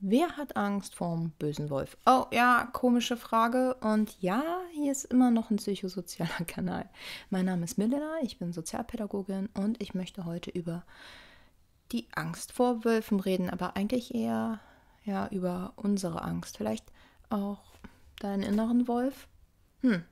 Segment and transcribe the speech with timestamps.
[0.00, 1.96] Wer hat Angst vorm bösen Wolf?
[2.04, 3.74] Oh ja, komische Frage.
[3.80, 4.42] Und ja,
[4.74, 6.88] hier ist immer noch ein psychosozialer Kanal.
[7.30, 10.84] Mein Name ist Milena, ich bin Sozialpädagogin und ich möchte heute über
[11.92, 14.60] die Angst vor Wölfen reden, aber eigentlich eher
[15.04, 16.58] ja über unsere Angst.
[16.58, 16.92] Vielleicht
[17.30, 17.62] auch
[18.20, 19.28] deinen inneren Wolf.
[19.80, 20.04] Hm,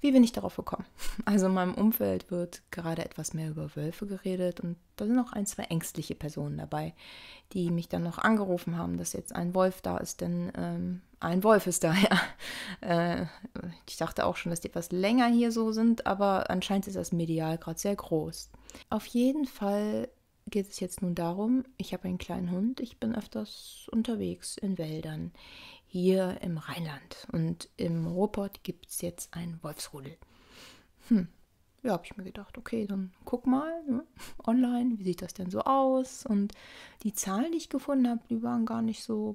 [0.00, 0.86] wie bin ich darauf gekommen?
[1.24, 5.32] Also in meinem Umfeld wird gerade etwas mehr über Wölfe geredet und da sind auch
[5.32, 6.94] ein, zwei ängstliche Personen dabei,
[7.52, 11.44] die mich dann noch angerufen haben, dass jetzt ein Wolf da ist, denn ähm, ein
[11.44, 11.94] Wolf ist da,
[12.80, 13.20] ja.
[13.20, 13.26] Äh,
[13.86, 17.12] ich dachte auch schon, dass die etwas länger hier so sind, aber anscheinend ist das
[17.12, 18.50] medial gerade sehr groß.
[18.88, 20.08] Auf jeden Fall
[20.48, 24.78] geht es jetzt nun darum, ich habe einen kleinen Hund, ich bin öfters unterwegs in
[24.78, 25.32] Wäldern
[25.90, 27.26] hier im Rheinland.
[27.32, 30.16] Und im Ruhrpott gibt es jetzt einen Wolfsrudel.
[31.08, 31.26] Hm.
[31.82, 34.04] Ja, habe ich mir gedacht, okay, dann guck mal ne,
[34.46, 36.24] online, wie sieht das denn so aus?
[36.24, 36.52] Und
[37.02, 39.34] die Zahlen, die ich gefunden habe, die waren gar nicht so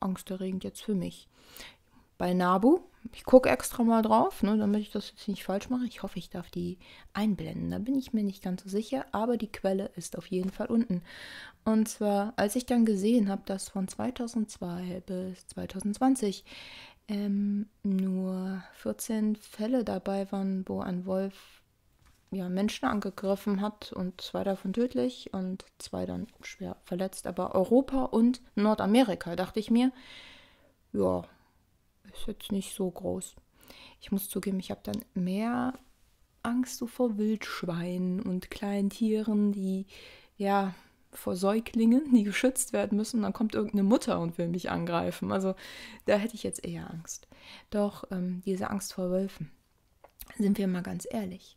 [0.00, 1.28] angsterregend jetzt für mich
[2.18, 2.80] bei Nabu.
[3.12, 5.86] Ich gucke extra mal drauf, ne, damit ich das jetzt nicht falsch mache.
[5.86, 6.78] Ich hoffe, ich darf die
[7.12, 7.70] einblenden.
[7.70, 10.66] Da bin ich mir nicht ganz so sicher, aber die Quelle ist auf jeden Fall
[10.66, 11.02] unten.
[11.64, 16.44] Und zwar, als ich dann gesehen habe, dass von 2002 bis 2020
[17.08, 21.62] ähm, nur 14 Fälle dabei waren, wo ein Wolf
[22.30, 27.26] ja, Menschen angegriffen hat und zwei davon tödlich und zwei dann schwer verletzt.
[27.26, 29.92] Aber Europa und Nordamerika, dachte ich mir,
[30.92, 31.24] ja,
[32.18, 33.34] ist jetzt nicht so groß.
[34.00, 35.74] Ich muss zugeben, ich habe dann mehr
[36.42, 39.86] Angst so vor Wildschweinen und kleinen Tieren, die
[40.36, 40.74] ja
[41.12, 43.22] vor Säuglingen, die geschützt werden müssen.
[43.22, 45.32] Dann kommt irgendeine Mutter und will mich angreifen.
[45.32, 45.54] Also
[46.04, 47.26] da hätte ich jetzt eher Angst.
[47.70, 49.50] Doch ähm, diese Angst vor Wölfen,
[50.38, 51.56] sind wir mal ganz ehrlich.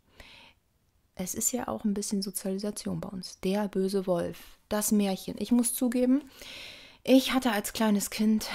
[1.15, 3.39] Es ist ja auch ein bisschen Sozialisation bei uns.
[3.41, 5.35] Der böse Wolf, das Märchen.
[5.37, 6.23] Ich muss zugeben,
[7.03, 8.49] ich hatte als kleines Kind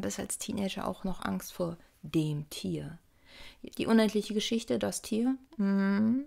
[0.00, 2.98] bis als Teenager auch noch Angst vor dem Tier.
[3.78, 5.36] Die unendliche Geschichte, das Tier.
[5.56, 6.24] Mhm.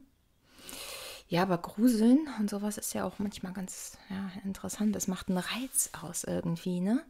[1.28, 4.96] Ja, aber Gruseln und sowas ist ja auch manchmal ganz ja, interessant.
[4.96, 7.04] Das macht einen Reiz aus irgendwie, ne?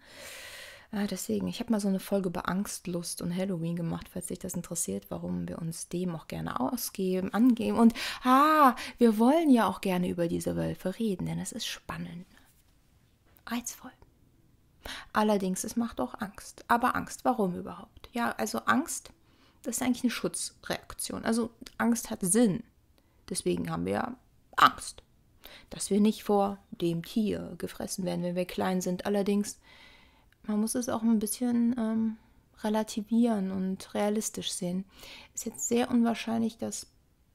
[0.94, 4.40] Äh, deswegen, ich habe mal so eine Folge über Angstlust und Halloween gemacht, falls dich
[4.40, 7.78] das interessiert, warum wir uns dem auch gerne ausgeben, angeben.
[7.78, 12.26] Und ah, wir wollen ja auch gerne über diese Wölfe reden, denn es ist spannend.
[13.48, 13.92] Reizvoll.
[15.12, 16.66] Allerdings, es macht auch Angst.
[16.68, 18.10] Aber Angst, warum überhaupt?
[18.14, 19.12] Ja, also Angst,
[19.64, 21.26] das ist eigentlich eine Schutzreaktion.
[21.26, 22.64] Also Angst hat Sinn.
[23.30, 24.16] Deswegen haben wir
[24.56, 25.04] Angst.
[25.70, 29.06] Dass wir nicht vor dem Tier gefressen werden, wenn wir klein sind.
[29.06, 29.60] Allerdings,
[30.44, 32.18] man muss es auch ein bisschen ähm,
[32.64, 34.86] relativieren und realistisch sehen.
[35.34, 36.88] Es ist jetzt sehr unwahrscheinlich, dass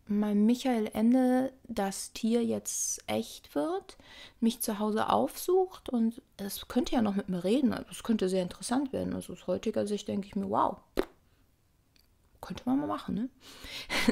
[0.08, 3.96] mein Michael Ende das Tier jetzt echt wird,
[4.40, 7.72] mich zu Hause aufsucht und es könnte ja noch mit mir reden.
[7.72, 9.14] Also es könnte sehr interessant werden.
[9.14, 10.78] Also aus heutiger Sicht denke ich mir, wow,
[12.40, 13.28] könnte man mal machen, ne?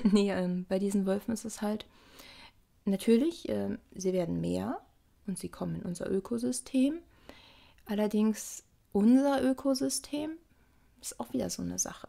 [0.12, 1.86] nee, ähm, bei diesen Wölfen ist es halt
[2.84, 4.80] natürlich, äh, sie werden mehr
[5.26, 7.00] und sie kommen in unser Ökosystem.
[7.86, 10.32] Allerdings unser Ökosystem
[11.00, 12.08] ist auch wieder so eine Sache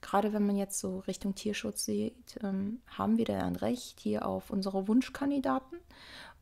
[0.00, 4.26] gerade wenn man jetzt so Richtung Tierschutz sieht, ähm, haben wir da ein Recht hier
[4.26, 5.78] auf unsere Wunschkandidaten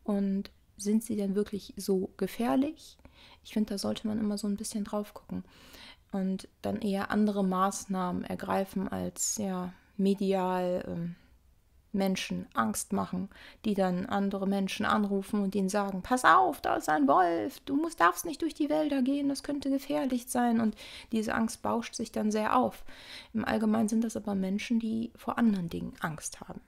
[0.03, 2.99] und sind sie denn wirklich so gefährlich?
[3.45, 5.45] Ich finde, da sollte man immer so ein bisschen drauf gucken
[6.13, 11.17] und dann eher andere Maßnahmen ergreifen als ja medial ähm,
[11.95, 13.31] Menschen Angst machen,
[13.65, 17.77] die dann andere Menschen anrufen und ihnen sagen, pass auf, da ist ein Wolf, du
[17.77, 20.61] musst, darfst nicht durch die Wälder gehen, das könnte gefährlich sein.
[20.61, 20.77] Und
[21.13, 22.85] diese Angst bauscht sich dann sehr auf.
[23.33, 26.61] Im Allgemeinen sind das aber Menschen, die vor anderen Dingen Angst haben.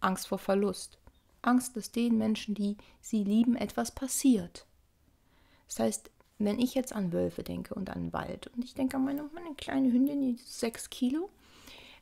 [0.00, 0.98] Angst vor Verlust.
[1.42, 4.66] Angst, dass den Menschen, die sie lieben, etwas passiert.
[5.68, 9.04] Das heißt, wenn ich jetzt an Wölfe denke und an Wald und ich denke an
[9.04, 11.30] meine, meine kleine Hündin, die ist sechs Kilo,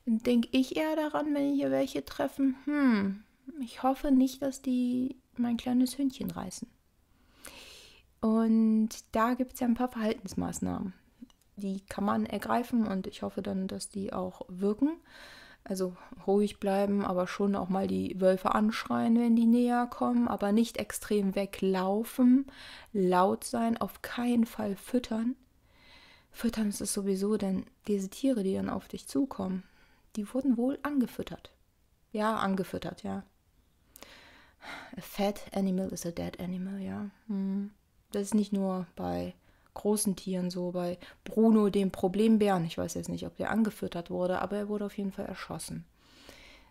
[0.09, 3.23] denke ich eher daran, wenn hier welche treffen, hm,
[3.61, 6.69] ich hoffe nicht, dass die mein kleines Hündchen reißen.
[8.21, 10.93] Und da gibt es ja ein paar Verhaltensmaßnahmen.
[11.57, 14.97] Die kann man ergreifen und ich hoffe dann, dass die auch wirken.
[15.65, 15.95] Also
[16.27, 20.79] ruhig bleiben, aber schon auch mal die Wölfe anschreien, wenn die näher kommen, aber nicht
[20.79, 22.47] extrem weglaufen,
[22.93, 25.37] laut sein, auf keinen Fall füttern.
[26.31, 29.65] Füttern ist es sowieso, denn diese Tiere, die dann auf dich zukommen,
[30.17, 31.53] die wurden wohl angefüttert.
[32.13, 33.25] Ja, angefüttert, ja.
[34.97, 37.11] A fat animal is a dead animal, ja.
[37.27, 37.71] Hm.
[38.11, 39.35] Das ist nicht nur bei
[39.75, 42.65] großen Tieren so, bei Bruno, dem Problembären.
[42.65, 45.85] Ich weiß jetzt nicht, ob der angefüttert wurde, aber er wurde auf jeden Fall erschossen.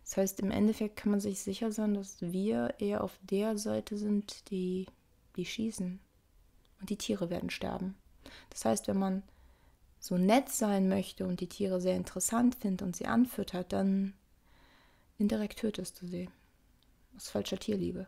[0.04, 3.98] Das heißt, im Endeffekt kann man sich sicher sein, dass wir eher auf der Seite
[3.98, 4.88] sind, die,
[5.36, 6.00] die schießen.
[6.80, 7.96] und die Tiere werden sterben.
[8.50, 9.24] Das heißt, wenn man
[10.00, 14.14] so nett sein möchte und die Tiere sehr interessant findet und sie anfüttert, dann
[15.18, 16.30] indirekt tötest du sie.
[17.16, 18.08] Aus falscher Tierliebe.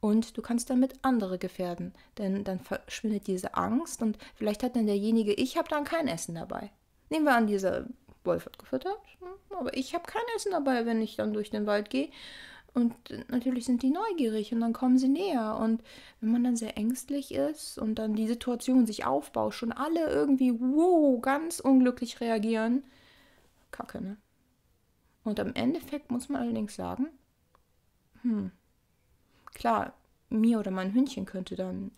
[0.00, 4.86] Und du kannst damit andere gefährden, denn dann verschwindet diese Angst und vielleicht hat dann
[4.86, 6.70] derjenige, ich habe dann kein Essen dabei.
[7.08, 7.86] Nehmen wir an, dieser
[8.24, 11.66] Wolf hat gefüttert, hm, aber ich habe kein Essen dabei, wenn ich dann durch den
[11.66, 12.10] Wald gehe
[12.76, 12.94] und
[13.30, 15.56] natürlich sind die neugierig und dann kommen sie näher.
[15.56, 15.82] Und
[16.20, 20.52] wenn man dann sehr ängstlich ist und dann die Situation sich aufbauscht und alle irgendwie,
[20.60, 22.84] wow, ganz unglücklich reagieren,
[23.70, 24.18] kacke, ne?
[25.24, 27.08] Und am Endeffekt muss man allerdings sagen,
[28.20, 28.52] hm,
[29.54, 29.94] klar,
[30.28, 31.92] mir oder mein Hündchen könnte dann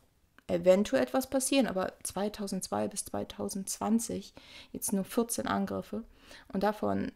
[0.46, 4.32] eventuell etwas passieren, aber 2002 bis 2020
[4.70, 6.04] jetzt nur 14 Angriffe
[6.52, 7.10] und davon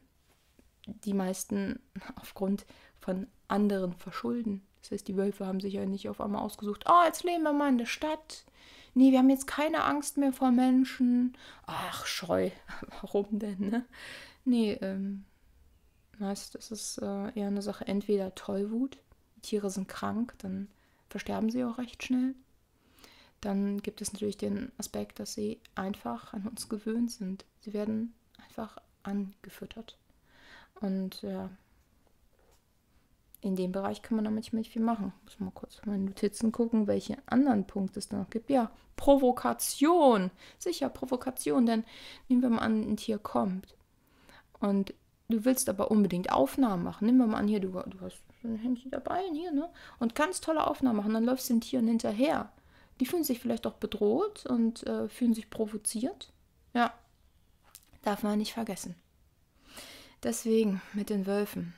[0.84, 1.78] die meisten
[2.16, 2.66] aufgrund
[2.98, 4.62] von anderen verschulden.
[4.82, 7.52] Das heißt, die Wölfe haben sich ja nicht auf einmal ausgesucht, oh, jetzt leben wir
[7.52, 8.44] mal in der Stadt.
[8.94, 11.36] Nee, wir haben jetzt keine Angst mehr vor Menschen.
[11.66, 12.50] Ach, scheu.
[13.00, 13.84] Warum denn, ne?
[14.44, 15.24] Nee, ähm,
[16.22, 18.98] heißt, das ist äh, eher eine Sache, entweder Tollwut,
[19.42, 20.68] Tiere sind krank, dann
[21.08, 22.34] versterben sie auch recht schnell.
[23.40, 27.44] Dann gibt es natürlich den Aspekt, dass sie einfach an uns gewöhnt sind.
[27.60, 28.14] Sie werden
[28.44, 29.98] einfach angefüttert.
[30.80, 31.50] Und ja,
[33.42, 35.12] in dem Bereich kann man damit nicht viel machen.
[35.24, 38.48] Muss mal kurz in meine Notizen gucken, welche anderen Punkte es da noch gibt.
[38.48, 40.30] Ja, Provokation.
[40.58, 41.84] Sicher, Provokation, denn
[42.28, 43.74] nehmen wir mal an, ein Tier kommt
[44.60, 44.94] und
[45.28, 47.06] du willst aber unbedingt Aufnahmen machen.
[47.06, 49.68] Nehmen wir mal an, hier, du, du hast ein Handy dabei, hier, ne?
[49.98, 51.14] Und ganz tolle Aufnahmen machen.
[51.14, 52.52] Dann läufst du den Tieren hinterher.
[53.00, 56.32] Die fühlen sich vielleicht auch bedroht und äh, fühlen sich provoziert.
[56.74, 56.94] Ja,
[58.02, 58.94] darf man nicht vergessen.
[60.22, 61.74] Deswegen mit den Wölfen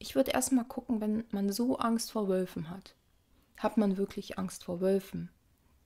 [0.00, 2.96] ich würde erstmal gucken, wenn man so Angst vor Wölfen hat.
[3.58, 5.30] Hat man wirklich Angst vor Wölfen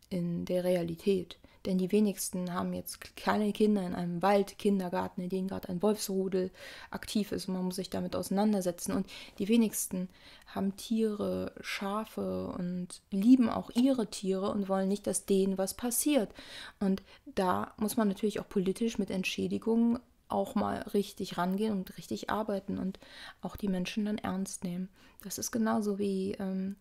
[0.09, 1.39] in der Realität?
[1.67, 6.53] Denn die wenigsten haben jetzt kleine Kinder in einem Waldkindergarten, in dem gerade ein Wolfsrudel
[6.91, 8.93] aktiv ist und man muss sich damit auseinandersetzen.
[8.93, 9.07] Und
[9.39, 10.09] die wenigsten
[10.47, 16.31] haben Tiere, Schafe und lieben auch ihre Tiere und wollen nicht, dass denen was passiert.
[16.79, 17.03] Und
[17.35, 22.79] da muss man natürlich auch politisch mit Entschädigungen auch mal richtig rangehen und richtig arbeiten
[22.79, 22.99] und
[23.41, 24.89] auch die Menschen dann ernst nehmen.
[25.23, 26.77] Das ist genauso wie ähm,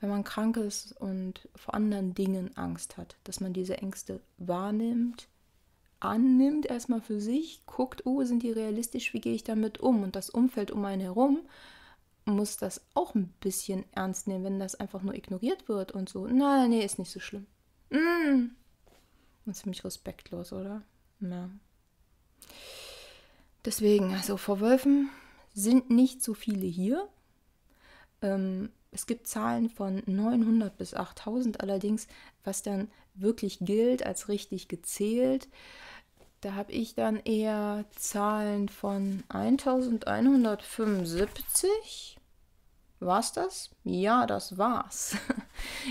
[0.00, 5.28] wenn man krank ist und vor anderen Dingen Angst hat, dass man diese Ängste wahrnimmt,
[6.00, 10.02] annimmt erstmal für sich, guckt, oh, sind die realistisch, wie gehe ich damit um?
[10.02, 11.40] Und das Umfeld um einen herum
[12.26, 16.26] muss das auch ein bisschen ernst nehmen, wenn das einfach nur ignoriert wird und so.
[16.26, 17.46] Nein, nee, ist nicht so schlimm.
[17.90, 18.50] Mm.
[19.46, 20.82] Und ziemlich respektlos, oder?
[21.20, 21.50] Ja.
[23.64, 25.10] Deswegen, also vor Wölfen
[25.54, 27.08] sind nicht so viele hier.
[28.22, 32.06] Ähm, es gibt Zahlen von 900 bis 8000 allerdings,
[32.44, 35.48] was dann wirklich gilt als richtig gezählt.
[36.40, 42.18] Da habe ich dann eher Zahlen von 1175.
[43.04, 43.70] War's das?
[43.84, 45.16] Ja, das war's.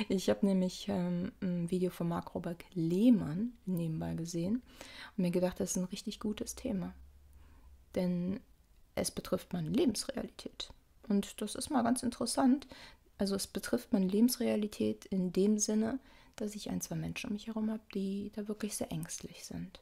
[0.10, 4.62] Ich habe nämlich ähm, ein Video von Marc Robert Lehmann nebenbei gesehen
[5.16, 6.94] und mir gedacht, das ist ein richtig gutes Thema.
[7.96, 8.42] Denn
[8.96, 10.74] es betrifft meine Lebensrealität.
[11.08, 12.68] Und das ist mal ganz interessant.
[13.18, 16.00] Also es betrifft meine Lebensrealität in dem Sinne,
[16.36, 19.80] dass ich ein, zwei Menschen um mich herum habe, die da wirklich sehr ängstlich sind.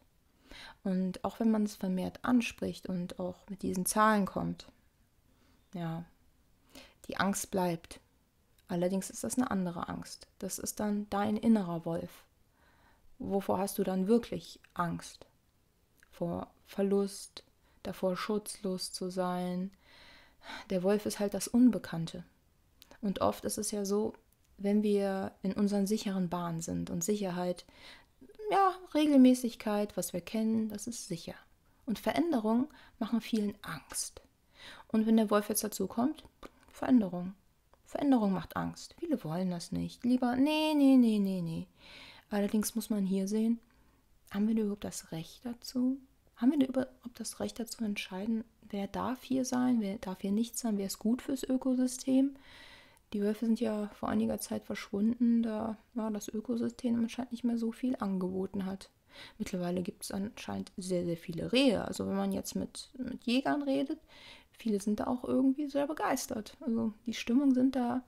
[0.83, 4.67] Und auch wenn man es vermehrt anspricht und auch mit diesen Zahlen kommt,
[5.73, 6.05] ja,
[7.11, 7.99] die Angst bleibt.
[8.69, 10.27] Allerdings ist das eine andere Angst.
[10.39, 12.23] Das ist dann dein innerer Wolf.
[13.19, 15.25] Wovor hast du dann wirklich Angst?
[16.09, 17.43] Vor Verlust,
[17.83, 19.71] davor schutzlos zu sein.
[20.69, 22.23] Der Wolf ist halt das Unbekannte.
[23.01, 24.13] Und oft ist es ja so,
[24.57, 27.65] wenn wir in unseren sicheren Bahnen sind und Sicherheit,
[28.51, 31.35] ja, Regelmäßigkeit, was wir kennen, das ist sicher.
[31.85, 32.67] Und Veränderungen
[32.99, 34.21] machen vielen Angst.
[34.87, 36.23] Und wenn der Wolf jetzt dazu kommt,
[36.81, 37.35] Veränderung.
[37.85, 38.95] Veränderung macht Angst.
[38.97, 40.03] Viele wollen das nicht.
[40.03, 41.67] Lieber, nee, nee, nee, nee, nee.
[42.31, 43.59] Allerdings muss man hier sehen,
[44.31, 45.99] haben wir überhaupt das Recht dazu?
[46.37, 50.57] Haben wir überhaupt das Recht dazu entscheiden, wer darf hier sein, wer darf hier nicht
[50.57, 52.35] sein, wer ist gut fürs Ökosystem?
[53.13, 57.59] Die Wölfe sind ja vor einiger Zeit verschwunden, da ja, das Ökosystem anscheinend nicht mehr
[57.59, 58.89] so viel angeboten hat.
[59.37, 61.85] Mittlerweile gibt es anscheinend sehr, sehr viele Rehe.
[61.85, 63.99] Also wenn man jetzt mit, mit Jägern redet,
[64.61, 66.55] viele sind da auch irgendwie sehr begeistert.
[66.61, 68.03] Also die Stimmung sind da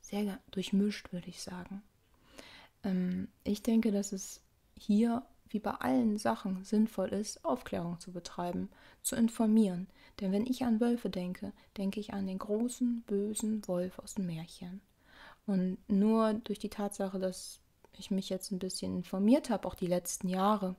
[0.00, 1.82] sehr durchmischt, würde ich sagen.
[2.82, 4.40] Ähm, ich denke, dass es
[4.76, 8.70] hier wie bei allen Sachen sinnvoll ist, Aufklärung zu betreiben,
[9.02, 9.86] zu informieren.
[10.20, 14.26] Denn wenn ich an Wölfe denke, denke ich an den großen, bösen Wolf aus dem
[14.26, 14.80] Märchen.
[15.46, 17.60] Und nur durch die Tatsache, dass
[17.96, 20.74] ich mich jetzt ein bisschen informiert habe, auch die letzten Jahre,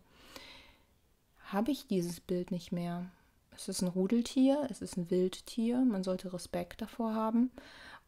[1.45, 3.09] habe ich dieses Bild nicht mehr.
[3.55, 7.51] Es ist ein Rudeltier, es ist ein Wildtier, man sollte Respekt davor haben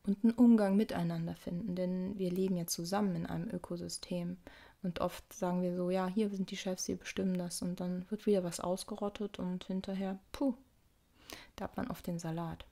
[0.06, 4.38] und einen Umgang miteinander finden, denn wir leben ja zusammen in einem Ökosystem.
[4.84, 8.06] Und oft sagen wir so, ja, hier sind die Chefs, die bestimmen das und dann
[8.10, 10.54] wird wieder was ausgerottet und hinterher, puh,
[11.56, 12.66] da hat man oft den Salat.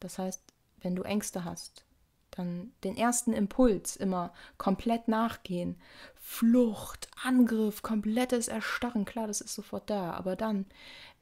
[0.00, 0.42] Das heißt,
[0.80, 1.84] wenn du Ängste hast,
[2.30, 5.76] dann den ersten Impuls immer komplett nachgehen.
[6.16, 10.12] Flucht, Angriff, komplettes Erstarren, klar, das ist sofort da.
[10.12, 10.66] Aber dann,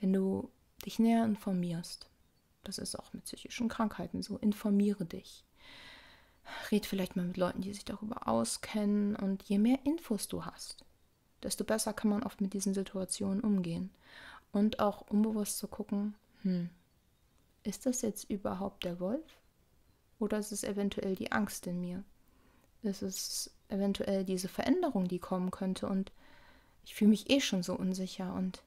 [0.00, 0.50] wenn du
[0.87, 2.09] dich näher informierst,
[2.64, 5.45] das ist auch mit psychischen Krankheiten so, informiere dich.
[6.71, 9.16] Red vielleicht mal mit Leuten, die sich darüber auskennen.
[9.16, 10.85] Und je mehr Infos du hast,
[11.43, 13.90] desto besser kann man oft mit diesen Situationen umgehen.
[14.52, 16.71] Und auch unbewusst zu gucken, hm,
[17.62, 19.25] ist das jetzt überhaupt der Wolf?
[20.19, 22.05] Oder ist es eventuell die Angst in mir?
[22.83, 25.88] Ist es eventuell diese Veränderung, die kommen könnte?
[25.88, 26.12] Und
[26.85, 28.33] ich fühle mich eh schon so unsicher.
[28.33, 28.62] Und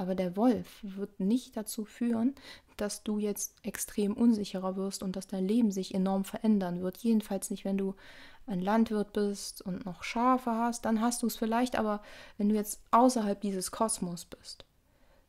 [0.00, 2.34] aber der Wolf wird nicht dazu führen,
[2.78, 6.96] dass du jetzt extrem unsicherer wirst und dass dein Leben sich enorm verändern wird.
[6.96, 7.94] Jedenfalls nicht, wenn du
[8.46, 12.02] ein Landwirt bist und noch Schafe hast, dann hast du es vielleicht, aber
[12.38, 14.64] wenn du jetzt außerhalb dieses Kosmos bist,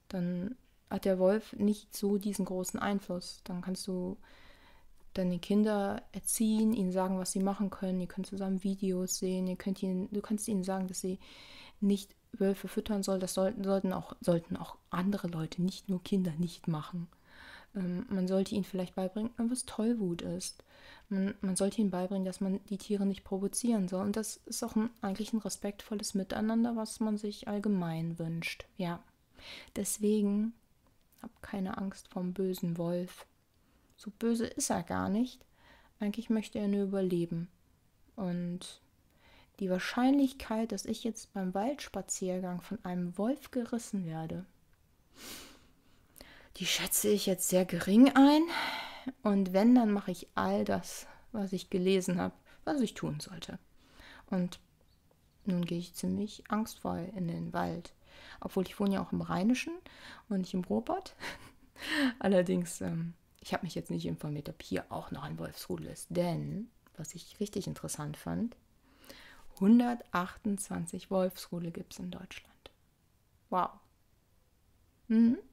[0.08, 0.56] dann
[0.90, 3.42] hat der Wolf nicht so diesen großen Einfluss.
[3.44, 4.16] Dann kannst du
[5.14, 8.00] deine Kinder erziehen, ihnen sagen, was sie machen können.
[8.00, 9.48] Ihr könnt zusammen Videos sehen.
[9.48, 11.20] Ihr könnt ihnen, du kannst ihnen sagen, dass sie
[11.82, 13.20] nicht Wölfe füttern sollen.
[13.20, 17.08] Das sollten, sollten, auch, sollten auch andere Leute, nicht nur Kinder, nicht machen.
[17.76, 20.64] Ähm, man sollte ihnen vielleicht beibringen, was Tollwut ist.
[21.10, 24.06] Man, man, sollte ihnen beibringen, dass man die Tiere nicht provozieren soll.
[24.06, 28.66] Und das ist auch ein, eigentlich ein respektvolles Miteinander, was man sich allgemein wünscht.
[28.78, 29.02] Ja.
[29.76, 30.54] Deswegen
[31.22, 33.26] hab keine Angst vom bösen Wolf.
[33.98, 35.46] So böse ist er gar nicht.
[36.00, 37.48] Eigentlich möchte er nur überleben.
[38.16, 38.82] Und
[39.62, 44.46] die Wahrscheinlichkeit, dass ich jetzt beim Waldspaziergang von einem Wolf gerissen werde,
[46.58, 48.44] die schätze ich jetzt sehr gering ein.
[49.24, 52.34] Und wenn, dann mache ich all das, was ich gelesen habe,
[52.66, 53.58] was ich tun sollte.
[54.30, 54.60] Und
[55.46, 57.94] nun gehe ich ziemlich angstvoll in den Wald.
[58.42, 59.74] Obwohl ich wohne ja auch im Rheinischen
[60.28, 61.16] und nicht im Ruhrpott.
[62.20, 66.08] Allerdings ähm, ich habe mich jetzt nicht informiert, ob hier auch noch ein Wolfsrudel ist,
[66.10, 68.56] denn, was ich richtig interessant fand,
[69.62, 72.72] 128 Wolfsrudel gibt es in Deutschland.
[73.50, 73.70] Wow.
[75.08, 75.38] Mhm.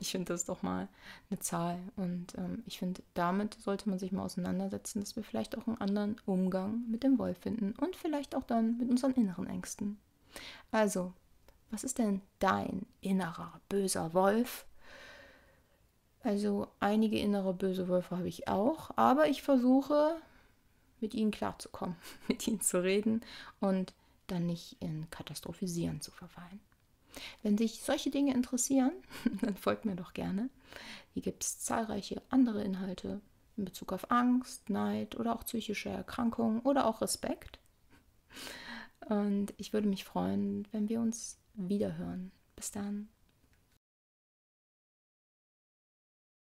[0.00, 0.86] Ich finde das doch mal
[1.30, 1.78] eine Zahl.
[1.96, 5.80] Und ähm, ich finde, damit sollte man sich mal auseinandersetzen, dass wir vielleicht auch einen
[5.80, 9.98] anderen Umgang mit dem Wolf finden und vielleicht auch dann mit unseren inneren Ängsten.
[10.72, 11.14] Also,
[11.70, 14.66] was ist denn dein innerer böser Wolf?
[16.22, 20.16] Also einige innere böse Wölfe habe ich auch, aber ich versuche
[21.00, 21.96] mit ihnen klarzukommen,
[22.28, 23.22] mit ihnen zu reden
[23.60, 23.94] und
[24.26, 26.60] dann nicht in Katastrophisieren zu verfallen.
[27.42, 28.92] Wenn dich solche Dinge interessieren,
[29.40, 30.50] dann folgt mir doch gerne.
[31.14, 33.20] Hier gibt es zahlreiche andere Inhalte
[33.56, 37.58] in Bezug auf Angst, Neid oder auch psychische Erkrankungen oder auch Respekt.
[39.08, 42.30] Und ich würde mich freuen, wenn wir uns wiederhören.
[42.54, 43.08] Bis dann.